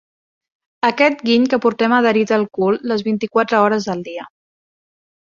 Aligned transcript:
Aquest 0.89 1.21
giny 1.31 1.45
que 1.53 1.59
portem 1.67 1.95
adherit 1.99 2.35
al 2.39 2.49
cul 2.59 2.83
les 2.93 3.07
vint-i-quatre 3.13 3.63
hores 3.67 3.91
del 3.93 4.07
dia. 4.13 4.31